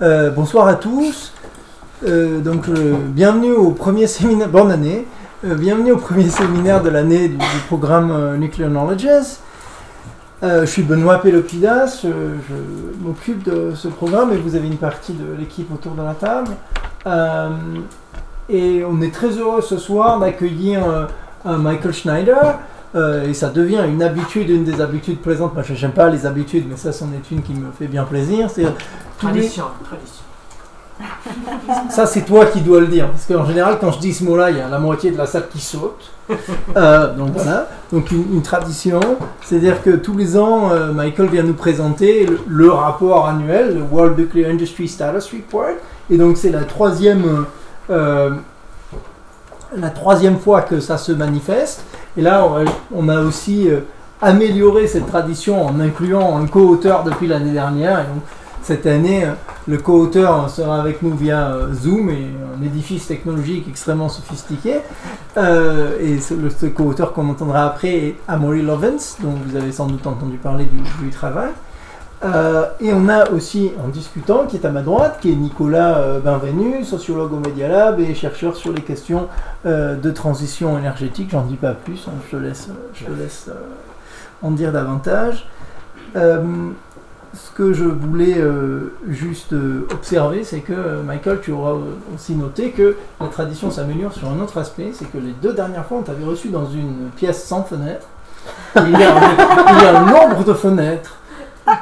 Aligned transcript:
Euh, 0.00 0.30
bonsoir 0.30 0.68
à 0.68 0.76
tous. 0.76 1.32
Euh, 2.06 2.38
donc, 2.38 2.68
euh, 2.68 2.94
bienvenue 3.08 3.50
au 3.50 3.72
premier 3.72 4.06
séminaire. 4.06 4.48
Bonne 4.48 4.70
année. 4.70 5.06
Bienvenue 5.42 5.90
au 5.90 5.96
premier 5.96 6.28
séminaire 6.28 6.82
de 6.82 6.88
l'année 6.88 7.28
du, 7.28 7.38
programme 7.66 8.36
Nuclear 8.38 8.70
Knowledges. 8.70 9.38
Je 10.42 10.64
suis 10.66 10.82
Benoît 10.82 11.18
Pelopidas. 11.18 12.00
Je, 12.02 12.08
m'occupe 13.00 13.44
de 13.44 13.72
ce 13.74 13.86
programme 13.86 14.32
et 14.32 14.36
vous 14.36 14.56
avez 14.56 14.66
une 14.66 14.78
partie 14.78 15.12
de 15.12 15.36
l'équipe 15.38 15.72
autour 15.72 15.92
de 15.94 16.02
la 16.02 16.14
table. 16.14 16.50
Et 18.48 18.84
on 18.84 19.00
est 19.00 19.14
très 19.14 19.28
heureux 19.28 19.62
ce 19.62 19.78
soir 19.78 20.18
d'accueillir 20.18 21.08
Michael 21.44 21.92
Schneider. 21.92 22.58
Euh, 22.94 23.28
et 23.28 23.34
ça 23.34 23.50
devient 23.50 23.82
une 23.86 24.02
habitude, 24.02 24.48
une 24.48 24.64
des 24.64 24.80
habitudes 24.80 25.20
présentes. 25.20 25.52
Moi, 25.54 25.62
je 25.62 25.74
n'aime 25.74 25.92
pas 25.92 26.08
les 26.08 26.24
habitudes, 26.26 26.64
mais 26.68 26.76
ça, 26.76 26.90
c'en 26.92 27.06
est 27.12 27.30
une 27.30 27.42
qui 27.42 27.52
me 27.52 27.70
fait 27.78 27.86
bien 27.86 28.04
plaisir. 28.04 28.48
C'est 28.50 28.62
les- 28.62 28.68
Tradition, 29.18 29.64
tradition. 29.84 30.22
Ça, 31.90 32.06
c'est 32.06 32.22
toi 32.22 32.46
qui 32.46 32.60
dois 32.60 32.80
le 32.80 32.86
dire. 32.88 33.08
Parce 33.10 33.24
qu'en 33.26 33.44
général, 33.44 33.78
quand 33.80 33.92
je 33.92 33.98
dis 34.00 34.12
ce 34.12 34.24
mot-là, 34.24 34.50
il 34.50 34.56
y 34.56 34.60
a 34.60 34.68
la 34.68 34.78
moitié 34.80 35.10
de 35.12 35.16
la 35.18 35.26
salle 35.26 35.48
qui 35.50 35.60
saute. 35.60 36.10
Euh, 36.76 37.14
donc 37.14 37.30
voilà. 37.32 37.68
Donc 37.90 38.10
une, 38.10 38.34
une 38.34 38.42
tradition. 38.42 39.00
C'est-à-dire 39.42 39.82
que 39.82 39.90
tous 39.90 40.14
les 40.16 40.36
ans, 40.36 40.70
euh, 40.70 40.92
Michael 40.92 41.28
vient 41.28 41.42
nous 41.42 41.54
présenter 41.54 42.26
le, 42.26 42.38
le 42.46 42.70
rapport 42.70 43.26
annuel, 43.26 43.74
le 43.76 43.82
World 43.82 44.18
Nuclear 44.18 44.50
Industry 44.50 44.86
Status 44.88 45.30
Report. 45.32 45.76
Et 46.10 46.18
donc 46.18 46.36
c'est 46.36 46.50
la 46.50 46.64
troisième, 46.64 47.46
euh, 47.88 48.30
la 49.76 49.88
troisième 49.90 50.38
fois 50.38 50.60
que 50.60 50.80
ça 50.80 50.98
se 50.98 51.12
manifeste. 51.12 51.82
Et 52.18 52.20
là, 52.20 52.44
on, 52.92 53.08
a 53.08 53.20
aussi 53.20 53.70
euh, 53.70 53.82
amélioré 54.20 54.88
cette 54.88 55.06
tradition 55.06 55.64
en 55.64 55.78
incluant 55.78 56.36
un 56.36 56.46
co-auteur 56.48 57.04
depuis 57.04 57.28
l'année 57.28 57.52
dernière. 57.52 58.00
Et 58.00 58.06
donc 58.12 58.22
cette 58.60 58.86
année, 58.86 59.24
euh, 59.24 59.34
le 59.68 59.78
co-auteur 59.78 60.50
sera 60.50 60.80
avec 60.80 61.00
nous 61.02 61.16
via 61.16 61.52
euh, 61.52 61.72
Zoom 61.72 62.10
et 62.10 62.26
un 62.58 62.60
édifice 62.66 63.06
technologique 63.06 63.66
extrêmement 63.68 64.08
sophistiqué. 64.08 64.80
Et 65.36 66.18
ce 66.18 66.66
co-auteur 66.66 67.12
qu'on 67.12 67.30
entendra 67.30 67.64
après 67.64 67.94
est 67.94 68.16
Amory 68.26 68.62
Lovens, 68.62 69.16
dont 69.22 69.34
vous 69.46 69.54
avez 69.54 69.70
sans 69.70 69.86
doute 69.86 70.04
entendu 70.04 70.38
parler 70.38 70.64
du, 70.64 70.78
du 71.04 71.10
travail. 71.10 71.50
Euh, 72.24 72.66
et 72.80 72.92
on 72.92 73.08
a 73.08 73.30
aussi 73.30 73.70
un 73.84 73.88
discutant 73.88 74.46
qui 74.46 74.56
est 74.56 74.64
à 74.64 74.70
ma 74.70 74.82
droite, 74.82 75.18
qui 75.20 75.30
est 75.30 75.36
Nicolas 75.36 75.98
euh, 75.98 76.20
Benvenu, 76.20 76.84
sociologue 76.84 77.32
au 77.32 77.38
Media 77.38 77.68
Lab 77.68 78.00
et 78.00 78.12
chercheur 78.14 78.56
sur 78.56 78.72
les 78.72 78.82
questions 78.82 79.28
euh, 79.66 79.94
de 79.94 80.10
transition 80.10 80.76
énergétique. 80.78 81.30
J'en 81.30 81.44
dis 81.44 81.56
pas 81.56 81.72
plus, 81.72 82.08
hein, 82.08 82.14
je 82.26 82.36
te 82.36 82.42
laisse, 82.42 82.68
je 82.94 83.04
laisse 83.12 83.50
en 84.42 84.50
dire 84.50 84.72
davantage. 84.72 85.46
Ce 86.14 87.50
que 87.54 87.74
je 87.74 87.84
voulais 87.84 88.42
juste 89.06 89.54
observer, 89.92 90.44
c'est 90.44 90.60
que 90.60 91.02
Michael, 91.02 91.40
tu 91.42 91.52
auras 91.52 91.74
aussi 92.14 92.34
noté 92.34 92.70
que 92.70 92.96
la 93.20 93.28
tradition 93.28 93.70
s'améliore 93.70 94.14
sur 94.14 94.28
un 94.30 94.40
autre 94.40 94.56
aspect, 94.56 94.92
c'est 94.94 95.04
que 95.04 95.18
les 95.18 95.34
deux 95.42 95.52
dernières 95.52 95.84
fois, 95.84 95.98
on 95.98 96.02
t'avait 96.02 96.24
reçu 96.24 96.48
dans 96.48 96.68
une 96.70 97.10
pièce 97.14 97.44
sans 97.44 97.62
fenêtre. 97.62 98.06
Il 98.76 98.90
y 98.90 99.04
a 99.04 100.00
un 100.00 100.06
nombre 100.06 100.42
de 100.42 100.54
fenêtres 100.54 101.18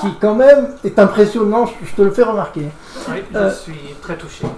qui, 0.00 0.08
quand 0.20 0.34
même, 0.34 0.68
est 0.84 0.98
impressionnant. 0.98 1.66
Je, 1.66 1.94
te 1.94 2.02
le 2.02 2.10
fais 2.10 2.22
remarquer. 2.22 2.68
Oui, 3.08 3.16
je 3.32 3.38
Euh, 3.38 3.50
suis 3.50 3.94
très 4.02 4.16
touché. 4.16 4.44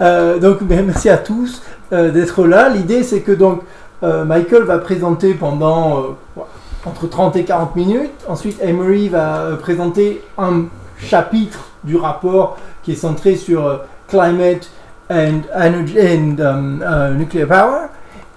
Euh, 0.00 0.38
donc 0.38 0.62
ben, 0.62 0.86
merci 0.86 1.10
à 1.10 1.18
tous 1.18 1.62
euh, 1.92 2.10
d'être 2.10 2.46
là. 2.46 2.70
L'idée 2.70 3.02
c'est 3.02 3.20
que 3.20 3.32
donc 3.32 3.60
Michael 4.02 4.62
va 4.62 4.78
présenter 4.78 5.34
pendant 5.34 6.16
entre 6.86 7.06
30 7.06 7.36
et 7.36 7.44
40 7.44 7.76
minutes. 7.76 8.10
Ensuite 8.26 8.58
Emery 8.62 9.10
va 9.10 9.58
présenter 9.60 10.22
un 10.38 10.64
chapitre 10.98 11.66
du 11.84 11.96
rapport 11.96 12.56
qui 12.82 12.92
est 12.92 12.96
centré 12.96 13.36
sur 13.36 13.80
climate 14.08 14.70
and, 15.10 15.42
energy 15.54 15.98
and 16.00 16.40
um, 16.40 16.82
uh, 16.82 17.14
nuclear 17.18 17.46
power. 17.46 17.88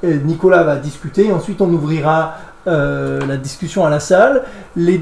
Et 0.02 0.16
Nicolas 0.16 0.64
va 0.64 0.76
discuter. 0.76 1.32
Ensuite 1.32 1.62
on 1.62 1.72
ouvrira 1.72 2.36
euh, 2.66 3.20
la 3.28 3.36
discussion 3.36 3.86
à 3.86 3.90
la 3.90 4.00
salle. 4.00 4.44
Les, 4.78 5.02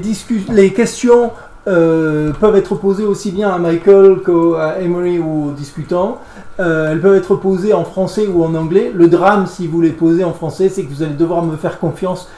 questions 0.74 1.30
euh, 1.68 2.32
peuvent 2.32 2.56
être 2.56 2.74
posées 2.74 3.04
aussi 3.04 3.30
bien 3.30 3.50
à 3.50 3.58
Michael 3.58 4.18
qu'à 4.26 4.80
Emery 4.80 5.20
ou 5.20 5.48
aux 5.48 5.52
discutants. 5.52 6.18
Euh, 6.58 6.90
elles 6.90 7.00
peuvent 7.00 7.14
être 7.14 7.36
posées 7.36 7.72
en 7.72 7.84
français 7.84 8.26
ou 8.26 8.42
en 8.44 8.56
anglais. 8.56 8.90
Le 8.92 9.06
drame, 9.06 9.46
si 9.46 9.68
vous 9.68 9.80
les 9.80 9.90
posez 9.90 10.24
en 10.24 10.32
français, 10.32 10.70
c'est 10.70 10.82
que 10.82 10.92
vous 10.92 11.04
allez 11.04 11.14
devoir 11.14 11.44
me 11.44 11.56
faire 11.56 11.78
confiance 11.78 12.28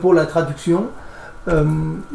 pour 0.00 0.12
la 0.12 0.26
traduction. 0.26 0.86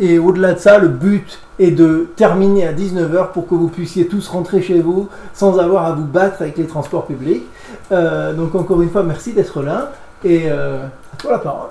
Et 0.01 0.19
au-delà 0.19 0.53
de 0.53 0.59
ça, 0.59 0.79
le 0.79 0.89
but 0.89 1.39
est 1.59 1.71
de 1.71 2.09
terminer 2.17 2.67
à 2.67 2.73
19h 2.73 3.31
pour 3.31 3.47
que 3.47 3.55
vous 3.55 3.69
puissiez 3.69 4.07
tous 4.07 4.27
rentrer 4.27 4.61
chez 4.61 4.81
vous 4.81 5.07
sans 5.33 5.57
avoir 5.57 5.85
à 5.85 5.93
vous 5.93 6.03
battre 6.03 6.41
avec 6.41 6.57
les 6.57 6.65
transports 6.65 7.05
publics. 7.05 7.45
Donc 7.89 8.53
encore 8.55 8.81
une 8.81 8.89
fois, 8.89 9.03
merci 9.03 9.31
d'être 9.31 9.61
là 9.61 9.93
et 10.25 10.49
à 10.49 10.89
toi 11.17 11.31
la 11.31 11.39
parole. 11.39 11.69